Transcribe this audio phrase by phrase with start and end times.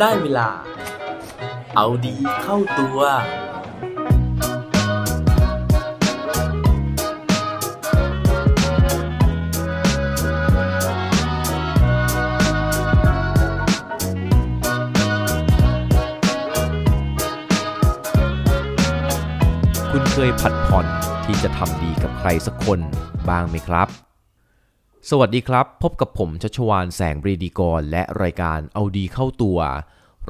[0.00, 0.48] ได้เวลา
[1.76, 2.98] เอาดีเข้าตัว
[19.90, 20.86] คุณเคยผัดผ่อน
[21.24, 22.80] ที่จะทำดีกับใครสักคน
[23.28, 24.09] บ้างไหมครับ
[25.08, 29.58] สวัสดีครับ พบกับผมชัชวานแสงบรีดีกร และรายการเอาดีเข้าตัว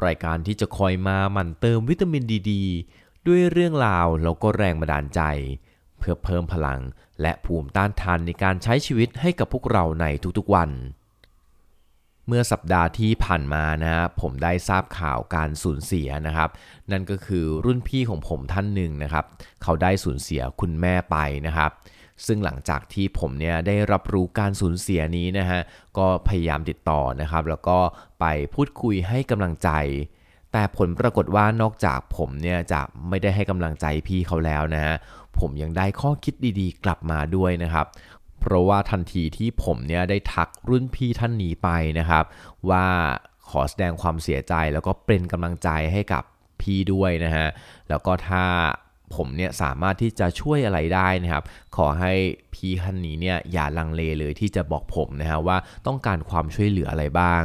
[0.05, 2.53] รายการที่จะคอยมาหมั่นเติมวิตามินดีด
[3.27, 5.21] ด้วยเรื่องราวแล้วก็แรงบันดาลใจ
[5.99, 6.81] เพื่อเพิ่มพลัง
[7.21, 10.07] และภูมิต้านทานในการใช้ชีวิตให้กับพวกเราใน
[10.39, 10.71] ทุกๆวัน
[12.27, 16.51] เมื่อสัปดาห์ที่ผ่านมานะผมได้ทราบข่าวการสูญเสียนะครับ
[16.91, 19.25] นั่นก็คือรุ่นพี่ของผมท่านหนึ่งนะครับ
[19.63, 21.17] เขาได้สูญเสียคุณแม่ไป
[21.47, 21.73] นะครับ
[22.27, 25.61] ซึ่งหลังจากที่ผมเนี่ยได้รับรู้การสูญเสียนี้นะฮะ
[25.99, 27.79] ก็พยายามติดต่อนะครับ แล้วก็
[28.21, 29.71] ไปพูดคุยให้กำลังใจ
[30.53, 34.95] แต่ผลปรากฏว่านอกจากผมเนี่ยจะไม่ได้ให้กำลังใจพี่เขาแล้วนะฮะ
[35.39, 37.87] ผมยังได้ข้อคิดดีๆ กลับมาด้วยนะครับ
[38.41, 42.25] เพราะว่าทันทีที่ผมเนี่ยได้ทักรุ่นพี่ท่านนี้ไปนะครับ
[42.71, 42.87] ว่า
[43.51, 46.25] ขอแสดงความเสียใจแล้วก็เป็นกำลังใจให้กับ
[46.61, 47.47] พี่ด้วยนะฮะ
[47.89, 48.45] แล้วก็ถ้า
[49.17, 51.45] ผมเนี่ยสามารถที่จะช่วยอะไรได้นะครับ
[51.77, 52.13] ขอให้
[52.55, 57.45] พี่ท่านนี้เนี่ยอย่าลังเลเลยที่จะบอกผมนะฮะว่าต้องการความช่วยเหลืออะไรบ้าง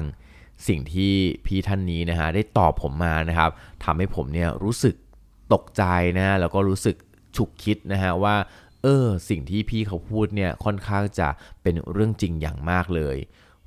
[0.68, 1.14] สิ่งที่
[1.46, 3.52] พี่ท่านนี้นะฮะได้ตอบผมมานะครับ
[3.84, 4.96] ทำให้ผมเนี่ยรู้สึก
[5.54, 5.84] ตกใจ
[6.18, 6.96] นะแล้วก็รู้สึก
[7.36, 8.36] ฉุกคิดนะฮะว่า
[8.84, 11.28] เออสิ่งที่พี่เขาพูดเนี่ยค่อนข้างจะ
[11.62, 13.18] เป็นเรื่องจริงอย่างมากเลย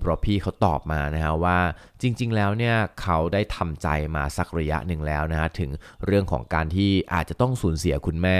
[0.00, 1.58] เพราะพี่เขาตอบมานะฮะว่า
[2.02, 5.70] จริง ๆ แล้วเนี่ยเขาได้ทำใจมาสักระยะหนึ่งแล้วนะฮะถึง
[6.06, 8.38] เรื่องของการที่อาจจะต้องสูญเสียคุณแม่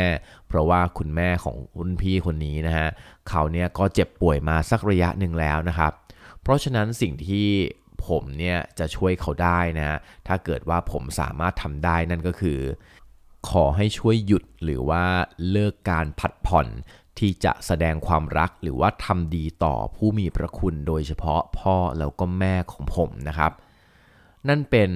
[0.48, 2.88] เพราะว่าคุณแม่ของรุ่นพี่คนนี้นะฮะ
[3.28, 5.92] เขาเนี่ยก็เจ็บป่วยมาสักระยะหนึ่งแล้วนะครับ
[6.42, 7.48] เพราะฉะนั้นสิ่งที่
[8.06, 12.60] ผมเนี่ยจะช่วยเขาได้นะฮะถ้าเกิดว่าผมสามารถทำได้นั่นก็คือ
[13.50, 15.04] ขอให้ช่วยหยุดหรือว่า
[15.50, 16.66] เลิกการผัดผ่อน
[17.18, 23.52] ที่จะแสดงความรักหรือว่าทำดีต่อผู้มีพระคุณโดยเฉพาะพ่อแล้วก็แม่ของผมนะครับ
[24.48, 24.90] นั่นเป็น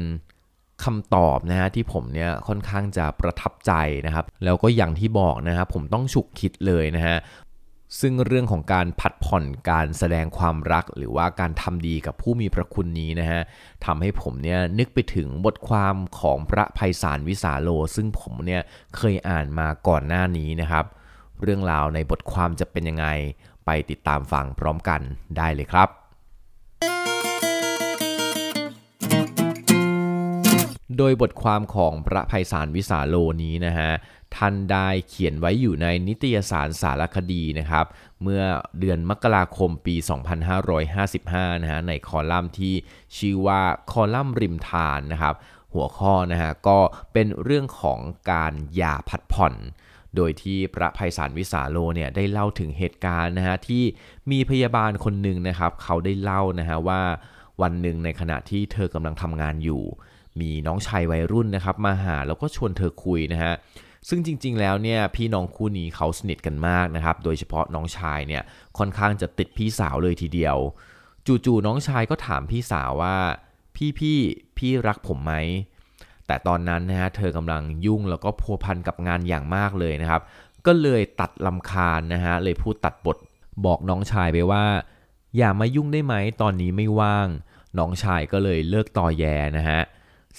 [0.84, 3.72] คำตอบนะฮะที่ผมเนี่ยค่อนข้างจะประทับใจ
[4.06, 7.18] นะครับ แล้วก็อย่างที่บอกนะครับผมต้องฉุกคิดเลยนะฮะ
[8.00, 13.40] ซึ่งเรื่องของการผัดผ่อนการแสดงความรัก หรือว่าการทำดีกับผู้มีพระคุณนี้นะฮะ
[13.84, 18.62] ทำให้ผมเนี่ยนึกไปถึงบทความของพระภัยสารวิสาโล ซึ่งผมเนี่ย
[18.96, 20.84] เคยอ่านมาก่อนหน้านี้นะครับ
[21.42, 23.06] เรื่องราวในบทความจะเป็นยังไง
[23.66, 25.00] ไปติดตามฟังพร้อมกัน
[25.36, 25.88] ได้เลยครับ
[30.98, 33.90] โดยบทความของพระภัยสารวิสาโลนี้นะฮะ
[34.36, 37.86] ท่านได้เขียนไว้อยู่ในนิตยสารสารคดีนะครับ
[38.22, 38.42] เมื่อ
[38.78, 39.94] เดือนมกราคมปี
[40.78, 42.74] 2555 นะฮะในคอลัมน์ที่
[43.16, 45.34] ชื่อว่าคอลัมน์ริมทานนะครับ
[45.74, 46.78] หัวข้อนะฮะก็
[47.12, 47.98] เป็นเรื่องของ
[48.32, 49.54] การหย่าพัดผ่อน
[50.16, 53.82] โดยที่พระภัยสารวิสาโลเนี่ยได้เล่าถึงเหตุการณ์นะฮะที่
[54.30, 57.00] มีพยาบาลคนหนึ่งนะครับเขาได้เล่านะฮะว่า
[57.62, 59.82] วันหนึ่งในขณะที่เธอกำลังทำงานอยู่
[60.40, 63.52] มีน้องชายวัยรุ่นนะครับมาหาแล้วก็ชวนเธอคุยนะฮะ
[64.08, 68.42] ซึ่งจริง ๆ แล้วเนี่ยพี่น้องคู่นี้เขาสนิทกันมากนะครับ โดยเฉพาะน้องชายเนี่ย
[68.78, 70.56] ค่อนข้างจะติดพี่สาวเลยทีเดียว
[71.26, 73.16] จู่ๆน้องชายก็ถามพี่สาวว่า
[73.76, 74.18] พี่พี่
[74.58, 75.34] พี่รักผมไหม
[76.26, 80.22] แต่ตอนนั้นนะฮะเธอกำลังยุ่งแล้วก็พัวพันกับงานอย่างมากเลยนะครับ
[80.66, 83.16] ก็เลยตัดลำคาญนะฮะเลยพูดตัดบท
[83.64, 84.64] บอกน้องชายไปว่า
[85.36, 87.28] อย่ามายุ่งได้ไหมตอนนี้ไม่ว่าง
[87.78, 89.24] น้องชายก็เลยเลิกต่อแย
[89.56, 89.80] นะฮะ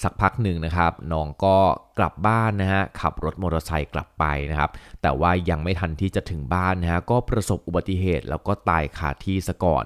[0.02, 1.56] สักพักหนึ่งนะครับน้องก็
[1.98, 4.70] กลับบ้านนะฮะขับรถมอเตอร์ไซค์กลับไปนะครับ
[5.02, 9.84] แต่ว่ายังไม่ทันที่จะถึงบ้านนะฮะก็ประสบอุบัติเหตุแล้วก็ตายคาที่ซะก่อน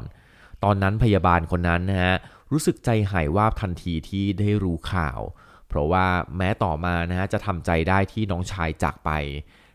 [0.64, 2.14] ตอนนั้นพยาบาลคนนั้นนะฮะ
[2.52, 5.20] รู้สึกใจหายวาบทันทีที่ได้รู้ข่าว
[5.68, 6.06] เพราะว่า
[6.36, 9.10] แม้ต่อมานะฮะจะทำใจได้ที่น้องชายจากไป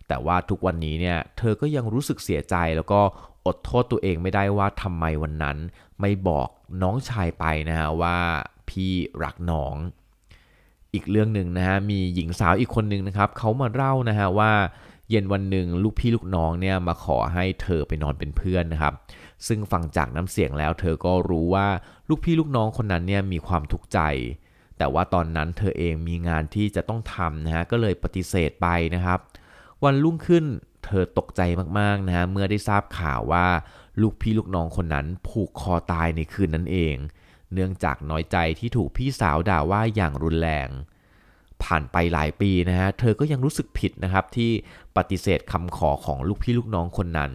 [0.07, 3.01] แต่ว่าทุกวันนี้เนี่ยเธอก็ยังรู้สึกเสียใจแล้วก็
[3.45, 5.57] อดโทษตัวเองไม่ได้ว่าทำไมวันนั้น
[6.01, 6.47] ไม่บอก
[6.81, 8.17] น้องชายไปนะฮะว่า
[8.69, 8.93] พี่
[9.23, 9.75] รักน้อง
[10.93, 14.51] อีกเรื่องหนึ่งนะฮะมีหญิงสาวอีกคนหนึ่งนะครับเขามาเล่านะฮะว่า
[15.09, 18.93] เย็นวันหนึ่งลูกพี่ลูกน้องเนี่ยมาขอให้เธอไปนอนเป็นเพื่อนนะครับ
[19.47, 21.67] ซึ่งฟังจากน้ำเสียงแล้ว เธอก็รู้ว่า
[22.09, 23.99] ลูกพี่ลูกน้องคนนั้นเนี่ยมีความทุกข์ใจ
[24.77, 29.19] แต่ว่าตอนนั้นเธอเองมีงานที่จะต้องทำนะฮะก็เลยปฏิเสธไปนะครับ
[29.83, 30.45] วันรุ่งขึ้น
[30.85, 31.41] เธอตกใจ
[31.79, 33.47] มากๆนะฮะเมื่อได้ทราบข่าวว่า
[34.01, 36.95] ลูกพี่ลูกน้องคนนั้นผูกคอตายในคืนนั้นเอง
[37.53, 40.69] เนื่องจากน้อยใจที่ถูกพี่สาวด่าว่าอย่างรุนแรง
[41.63, 44.51] ผ่านไปหลายปีนะฮะเธอก็ยังรู้สึกผิดนะครับที่
[44.97, 47.31] ปฏิเสธคำขอของลูกพี่ลูกน้องคนนั้น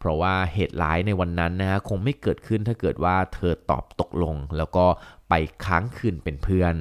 [0.00, 4.86] เพราะว่าเหตุร้ายในวันนั้นนะฮะคงไม่เกิดขึ้นถ้าเกิดว่าเธอตอบตกลง แล้วก็
[5.28, 6.74] ไปค้างคืนเป็นเพื่อน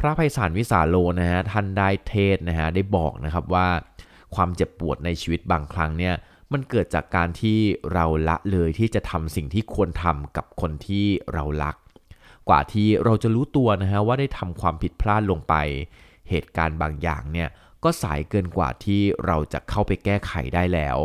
[0.00, 3.68] พระไพศาลวิสาโลนะฮะท่านได้เทศนะฮะได้บอกนะครับว่า
[4.34, 6.14] ความเจ็บปวดในชีวิตบางครั้งเนี่ย
[6.52, 7.58] มันเกิดจากการที่
[7.92, 11.76] เราละเลยที่จะทำสิ่งที่ควรทำกับคนที่เรารัก
[12.48, 15.54] กว่าที่เราจะรู้ตัวนะฮะว่าได้ทำความผิดพลาดลงไป
[16.30, 17.48] เหตุการณ์บางอย่างเนี่ย
[17.84, 20.98] ก็สายเกินกว่าที่เราจะเข้าไปแก้ไขได้แล้ว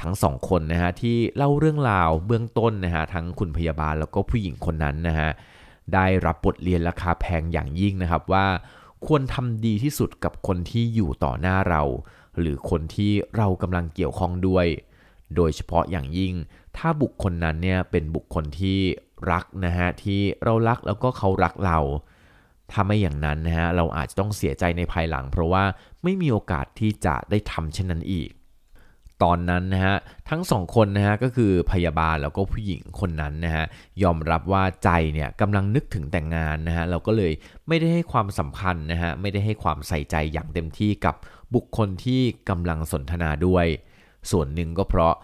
[0.00, 5.30] ทั้งสองคนนะฮะที่เล่าเรื่องราวเบื้องต้นนะฮะทั้งคุณพยาบาลแล้วก็ผู้หญิงคนนั้นนะฮะ
[5.94, 8.46] ได้รับบทเรียนราคาแพงอย่างยิ่งนะครับว่า
[9.06, 11.82] ควรทำดีที่สุดกับคนที่อยู่ต่อหน้าเรา
[12.38, 14.66] หรือคนที่เรากำลังเกี่ยวข้องด้วย
[15.36, 16.34] โดยเฉพาะอย่างยิ่ง
[16.76, 18.78] ถ้าบุคคลนั้นเนี่ยเป็นบุคคลที่
[19.30, 21.78] รักนะฮะที่เรารักแล้วก็เขารักเรา
[22.70, 25.64] ถ้าไม่อย่างนั้นนะฮะเราอาจจะต้องเสียใจในภายหลัง เพราะว่า
[26.04, 28.30] ไม่มีโอกาสที่จะได้ทำเช่นนั้นอีก
[29.22, 29.96] ตอนนั้นนะฮะ
[30.30, 33.64] ทั้งสองคนนะฮะก็คือพยาบาลแล้วก็ผู้หญิงคนนั้นนะฮะ
[34.02, 37.32] ยอมรับว่าใจเนี่ยกำลังนึกถึงแต่งงานนะฮะเราก็เลย
[37.68, 41.14] ไม่ได้ให้ความสำคัญนะฮะไม่ได้ให้ความใส่ใจอย่างเต็มที่กับ
[41.54, 43.66] บุคคลที่กำลังสนทนาด้วย
[44.30, 45.14] ส่วนหนึ่งก็เพราะ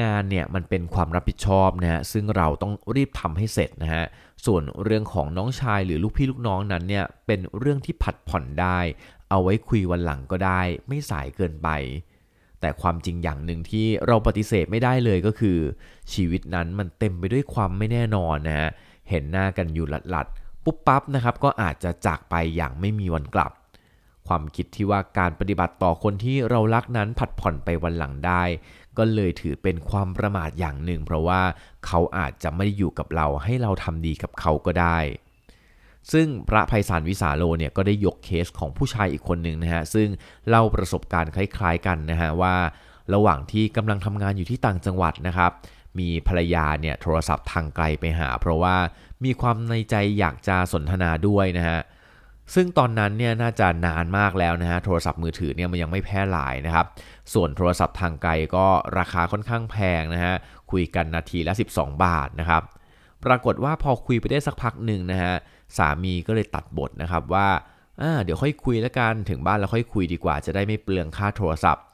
[0.00, 4.04] งานเนี่ยมันเป็นความรับผิดชอบนะฮะซึ่งเราต้องรีบทำให้เสร็จนะฮะ
[4.46, 8.78] ส่วนเรื่องของน้องชายหรือลูกพี่ลูกน้องนั้นเนี่ยเป็นเรื่องที่ผัดผ่อนได้
[9.30, 11.68] เอาไว้คุยวันหลังก็ได้ ไม่สายเกินไป
[12.62, 15.58] แต่ความจริงอย่างหนึ่งที่เราปฏิเสธไม่ได้เลยก็คือ
[16.12, 18.70] ชีวิตนั้นมันเต็มไปด้วยความไม่แน่นอนนะฮะ
[19.10, 23.52] เห็นหน้ากันอยู่หลัดๆ ปุ๊บปั๊บนะครับก็อาจจะจากไปอย่างไม่มีวันกลับ
[24.28, 28.42] ความคิดที่ว่าการปฏิบัติต่อคนที่เรารักนั้นผัดผ่อนไปวันหลังได้
[28.98, 31.40] ก็เลยถือเป็นความประมาทอย่างหนึ่ง เพราะว่า
[31.86, 34.98] เขาอาจจะไม่ได้อยู่กับเราให้เราทำดีกับเขาก็ได้
[36.12, 40.08] ซึ่งพระภัยสารวิสาโลเนี่ยก็ได้ยกเคสของผู้ชายอีกคนหนึ่งนะฮะซึ่ง
[40.48, 42.54] เล่าประสบการณ์คล้ายๆกันนะฮะว่า
[43.14, 45.52] ระหว่างที่กำลังทำงานอยู่ที่ต่างจังหวัดนะครับ
[45.98, 48.76] มีภรรยาเนี่ยโทรศัพท์ทางไกลไปหา เพราะว่า
[49.24, 51.80] มีความในใจอยากจะสนทนาด้วยนะฮะ
[52.54, 56.86] ซึ่งตอนนั้นเนี่ยน่าจะนานมากแล้วนะฮะโทรศัพท์มือถือเนี่ยมันยังไม่แพร่หลายนะครับ
[57.32, 58.66] ส่วนโทรศัพท์ทางไกลก็
[58.98, 60.34] ราคาค่อนข้างแพงนะฮะ
[60.70, 62.62] คุยกันนาทีละ 12 บาทนะครับ
[63.24, 65.34] ปรากฏว่าพอคุยไปได้สักพักหนึ่งนะฮะ
[65.78, 67.48] สามีก็เลยตัดบทนะครับว่า
[68.24, 71.84] เดี๋ยวค่อยคุยแล้วกันถึงบ้านแล้วค่อยคุยดีกว่าจะได้ไม่เปลืองค่าโทรศัพท์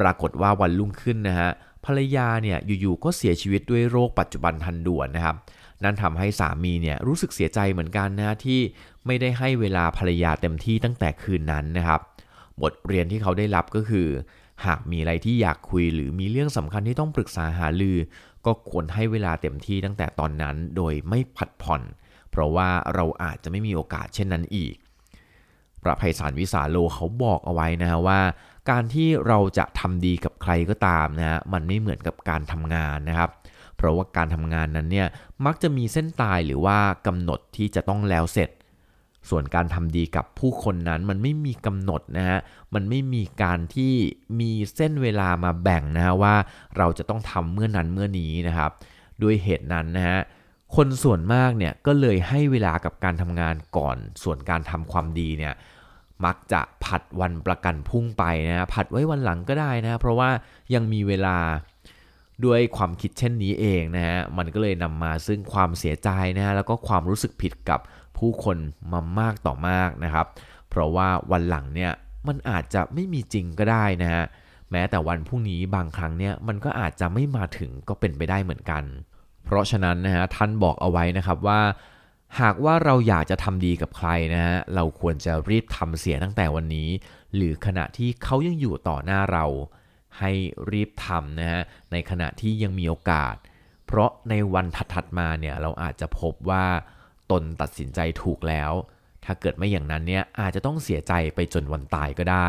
[0.00, 1.50] ปรากฏว่าวันรุ่งขึ้นนะฮะ
[1.84, 5.36] ภรรยาเนี่ยอยู่ๆก็เสียชีวิตด้วยโรคปัจจุบันทันด่วนนะครับ
[5.84, 8.60] นั่นทำให้สามีเนี่ยรู้สึกเสียใจเหมือนกันนะที่
[9.06, 12.00] ไม่ได้ให้เวลาภรรยาเต็มที่ตั้งแต่คืนนั้นนะครับ
[12.62, 14.08] บทเรียนที่เขาได้รับก็คือ
[14.66, 17.98] หากมีอะไรที่อยากคุยหรือมีเรื่องสำคัญที่ต้องปรึกษาหารือ
[18.46, 21.82] ก็ควรให้เวลาเต็มที่ตั้งแต่ตอนนั้น โดยไม่ผัดผ่อน
[22.32, 24.74] เพราะว่าเราอาจจะไม่มีโอกาสเช่นนั้นอีก
[25.82, 28.20] พระภัยสารวิสาโลเขาบอกเอาไว้นะฮะว่า
[28.70, 33.30] การที่เราจะทำดีกับใครก็ตามนะฮะมันไม่เหมือนกับการทำงานนะครับ
[33.76, 35.08] เพราะว่าการทำงานนั้นเนี่ย
[35.46, 38.50] มักจะมีเส้นตายหรือว่ากำหนดที่จะต้องแล้วเสร็จ
[39.30, 42.38] ส่วนการทำดีกับผู้คนนั้นมันไม่มีกำหนดนะฮะ
[42.74, 43.92] มันไม่มีการที่
[44.40, 46.34] มีเส้นเวลามาแบ่งนะฮะว่า
[46.76, 48.70] เราจะต้องทำเมื่อนั้นเมื่อนี้นะครับ
[49.22, 50.18] ด้วยเหตุนั้นนะฮะ
[50.76, 55.54] คนส่วนมากเนี่ยก็เลยให้เวลากับการทำงานก่อน ส่วนการทำความดีเนี่ย
[56.24, 60.30] มักจะผัดวันประกันพรุ่งไปนะฮะผัดไว้วันหลังก็ได้นะเพราะว่า
[60.74, 61.36] ยังมีเวลา
[62.44, 67.80] ด้วยความคิดเช่นนี้เองนะฮะมันก็เลยนำมาซึ่งความเสียใจนะฮะแล้วก็ความรู้สึกผิดกับ
[68.18, 68.56] ผู้คน
[68.92, 70.26] มามากต่อมากนะครับ
[70.70, 71.92] เพราะว่าวันหลังเนี่ย
[72.26, 74.24] มันอาจจะไม่มีจริงก็ได้นะฮะ
[74.70, 78.84] แม้แต่วันพรุ่งนี้บางครั้งเนี่ยมันก็อาจจะไม่มาถึงก็เป็นไปได้เหมือนกัน
[79.44, 81.60] เพราะฉะนั้นนะฮะท่านบอกเอาไว้นะครับว่า
[82.40, 86.88] หากว่าเราอยากจะทำดีกับใครนะฮะเราควรจะรีบทำเสียตั้งแต่วันนี้
[87.34, 89.44] หรือขณะที่เขายังอยู่ต่อหน้าเรา
[90.18, 90.30] ให้
[90.70, 93.34] รีบทำนะฮะในขณะที่ยังมีโอกาส
[93.86, 96.66] เพราะในวันถัดๆมาเนี่ยเราอาจจะพบว่า
[97.30, 98.72] ตนตัดสินใจถูกแล้ว
[99.24, 102.48] ถ้าเกิดไม่อย่างนั้นเนี่ยอาจจะต้องเสียใจไปจนวันตายก็ได้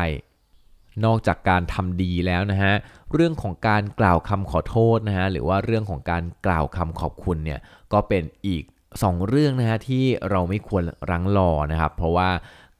[1.04, 2.74] นอกจากการทำดีแล้วนะฮะ
[3.12, 7.60] เรื่องของการกล่าวคำขอโทษนะฮะหรือว่าเรื่องของการกล่าวคำขอบคุณเนี่ย
[7.92, 8.62] ก็เป็นอีก
[8.94, 12.30] 2 เรื่องนะฮะที่เราไม่ควรรั้งรอนะครับ เพราะว่า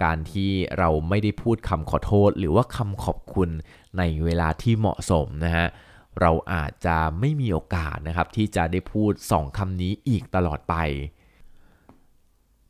[0.05, 3.51] การที่เราไม่ได้พูดคำขอโทษ หรือว่าคำขอบคุณ
[3.99, 5.67] ในเวลาที่เหมาะสมนะฮะ
[6.21, 10.75] เราอาจจะไม่มีโอกาสนะครับที่จะได้พูด 2คำนี้อีกตลอดไป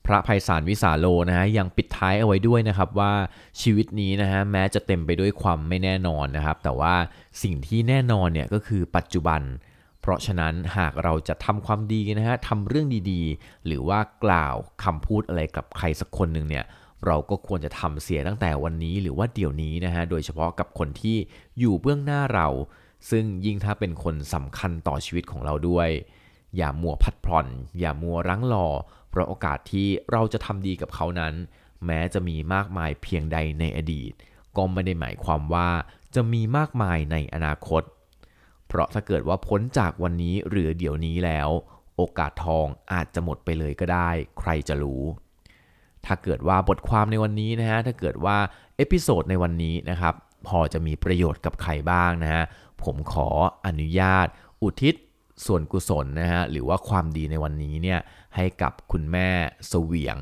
[0.06, 3.12] พระภัยสารวิสาโลนะฮะยังปิดท้ายเอาไว้ด้วยนะครับว่า
[3.60, 6.94] ชีวิตนี้นะฮะแม้จะเต็มไปด้วยความไม่แน่นอนนะครับ แต่ว่า
[7.42, 9.42] สิ่งที่แน่นอนเนี่ยก็คือปัจจุบัน
[10.00, 16.64] เพราะฉะนั้นหากเราจะทำความดีนะฮะทำเรื่องดีๆ หรือว่ากล่าวคำพูดอะไรกับใครสักคนหนึ่งเนี่ย
[17.06, 21.16] เราก็ควรจะทำเสียตั้งแต่วันนี้หรือว่าเดี๋ยวนี้นะฮะโดยเฉพาะกับคนที่
[21.58, 22.48] อยู่เบื้องหน้าเรา
[23.10, 25.88] ซึ่งยิ่งถ้าเป็นคนสำคัญต่อชีวิตของเราด้วย
[26.56, 27.46] อย่ามัวพัดผ่อน
[27.78, 28.68] อย่ามัวรั้งรอ
[29.10, 31.34] เพราะโอกาสที่เราจะทำดีกับเขานั้น
[31.86, 34.12] แม้จะมีมากมายเพียงใดในอดีต
[34.56, 35.68] ก็ไม่ได้หมายความว่า
[36.14, 37.82] จะมีมากมายในอนาคต
[38.66, 41.48] เพราะถ้าเกิดว่าพ้นจากวันนี้หรือเดี๋ยวนี้แล้ว
[41.96, 45.02] โอกาสทองอาจจะหมดไปเลยก็ได้ ใครจะรู้
[46.06, 48.36] ถ้าเกิดว่าบทความในวันนี้นะฮะ ถ้าเกิดว่า
[48.76, 50.14] episode ในวันนี้นะครับ
[50.46, 52.44] พอจะมีประโยชน์กับใครบ้างนะฮะ
[52.84, 53.28] ผมขอ
[53.66, 54.26] อนุญาต
[54.62, 54.94] อุทิศ
[55.44, 58.00] ส่วนกุศลนะฮะหรือว่าความดีในวันนี้เนี่ย
[58.36, 59.28] ให้กับคุณแม่
[59.68, 60.18] เสวียง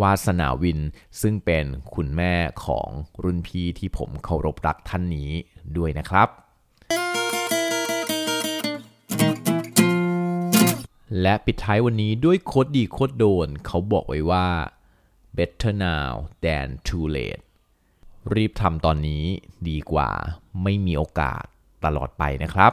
[0.00, 0.80] วาสนาวิน
[1.20, 2.34] ซึ่งเป็นคุณแม่
[2.64, 2.88] ของ
[3.24, 5.30] รุ่นพี่ที่ผมเคารพรักท่านนี้
[5.76, 6.28] ด้วยนะครับ
[11.20, 14.46] และปิดท้ายวันนี้ด้วยโคดดีโคดโดน เขาบอกไว้ว่า
[15.36, 16.10] better now
[16.44, 17.42] than too late
[18.34, 19.24] รีบทำตอนนี้
[19.68, 20.10] ดีกว่า
[20.62, 21.44] ไม่มีโอกาส
[21.84, 22.72] ตลอดไปนะครับ